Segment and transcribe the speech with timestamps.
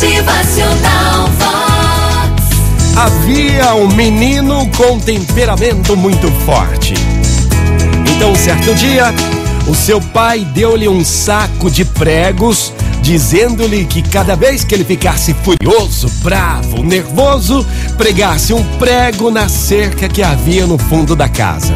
[0.00, 2.96] Motivacional Vox.
[2.96, 6.94] Havia um menino com temperamento muito forte.
[8.14, 9.12] Então, certo dia,
[9.66, 12.72] o seu pai deu-lhe um saco de pregos,
[13.02, 20.08] dizendo-lhe que cada vez que ele ficasse furioso, bravo, nervoso, pregasse um prego na cerca
[20.08, 21.74] que havia no fundo da casa.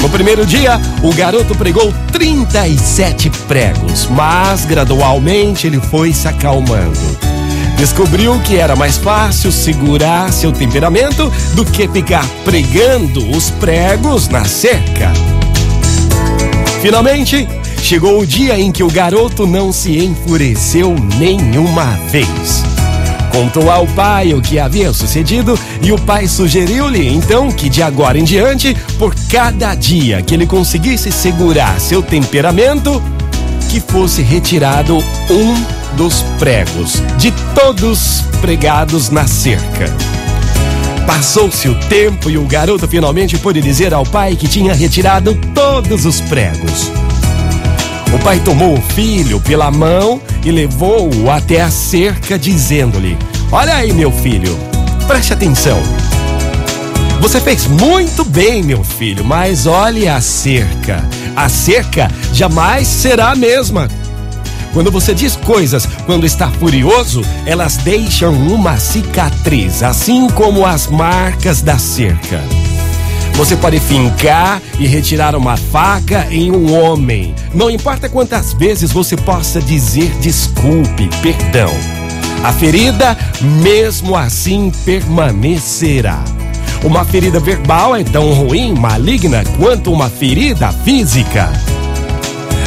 [0.00, 7.31] No primeiro dia, o garoto pregou 37 pregos, mas gradualmente ele foi se acalmando.
[7.76, 14.44] Descobriu que era mais fácil segurar seu temperamento do que ficar pregando os pregos na
[14.44, 15.12] cerca.
[16.80, 17.48] Finalmente,
[17.82, 22.62] chegou o dia em que o garoto não se enfureceu nenhuma vez.
[23.32, 28.18] Contou ao pai o que havia sucedido e o pai sugeriu-lhe então que de agora
[28.18, 33.02] em diante, por cada dia que ele conseguisse segurar seu temperamento,
[33.70, 34.98] que fosse retirado
[35.30, 39.86] um dos pregos de todos pregados na cerca.
[41.06, 46.04] Passou-se o tempo e o garoto finalmente pôde dizer ao pai que tinha retirado todos
[46.06, 46.90] os pregos.
[48.12, 53.16] O pai tomou o filho pela mão e levou-o até a cerca, dizendo-lhe:
[53.50, 54.58] Olha aí, meu filho,
[55.06, 55.80] preste atenção.
[57.20, 61.08] Você fez muito bem, meu filho, mas olhe a cerca.
[61.36, 63.88] A cerca jamais será a mesma.
[64.72, 71.60] Quando você diz coisas quando está furioso, elas deixam uma cicatriz, assim como as marcas
[71.60, 72.40] da cerca.
[73.34, 77.34] Você pode fincar e retirar uma faca em um homem.
[77.54, 81.70] Não importa quantas vezes você possa dizer desculpe, perdão.
[82.44, 83.16] A ferida,
[83.62, 86.22] mesmo assim, permanecerá.
[86.82, 91.52] Uma ferida verbal é tão ruim, maligna, quanto uma ferida física.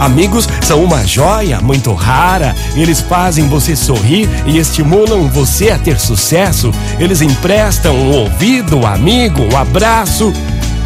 [0.00, 2.54] Amigos são uma joia muito rara.
[2.74, 6.72] Eles fazem você sorrir e estimulam você a ter sucesso.
[6.98, 10.32] Eles emprestam um ouvido, um amigo, um abraço.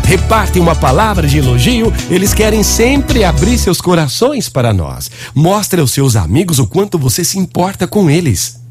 [0.05, 5.11] Repartem uma palavra de elogio, eles querem sempre abrir seus corações para nós.
[5.33, 8.64] Mostre aos seus amigos o quanto você se importa com eles.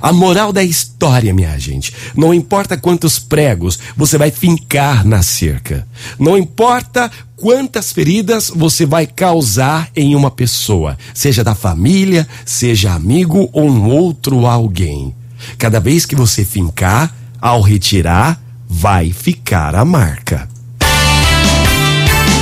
[0.00, 5.86] A moral da história, minha gente, não importa quantos pregos você vai fincar na cerca,
[6.18, 13.48] não importa quantas feridas você vai causar em uma pessoa, seja da família, seja amigo
[13.52, 15.14] ou um outro alguém.
[15.58, 20.48] Cada vez que você fincar, ao retirar, vai ficar a marca.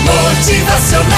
[0.04, 1.13] Motivacional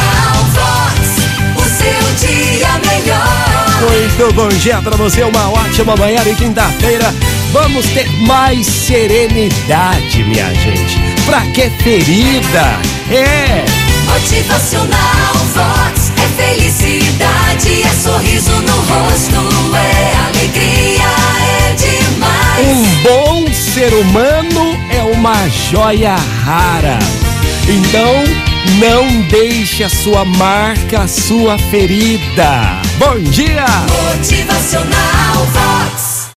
[4.19, 7.15] Muito bom dia para você, uma ótima manhã de quinta-feira.
[7.53, 10.99] Vamos ter mais serenidade, minha gente.
[11.27, 12.81] Pra que ferida?
[13.11, 13.63] É.
[14.07, 16.13] Motivacional Vox.
[16.17, 21.05] É felicidade, é sorriso no rosto, é alegria,
[21.43, 22.69] é demais.
[22.69, 26.99] Um bom ser humano é uma joia rara.
[27.69, 28.46] Então,
[28.79, 32.81] não deixe a sua marca, a sua ferida.
[32.99, 33.65] Bom dia!
[34.15, 36.06] Motivacional Vox.